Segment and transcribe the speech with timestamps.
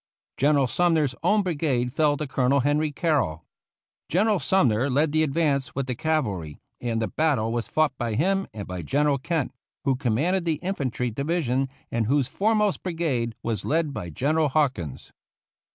[0.35, 3.45] General Sumner's own brigade fell to Colonel Henry Carroll.
[4.09, 8.47] General Sumner led the advance with the cavalry, and the battle was fought by him
[8.51, 9.53] and by General Kent,
[9.83, 15.11] who com manded the infantry division, and whose foremost brigade was led by General Hawkins.